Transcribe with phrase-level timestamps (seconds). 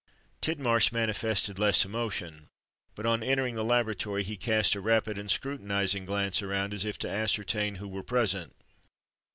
[0.41, 2.47] Tidmarsh manifested less emotion;
[2.95, 6.97] but, on entering the laboratory, he cast a rapid and scrutinizing glance around, as if
[6.97, 8.55] to ascertain who were present.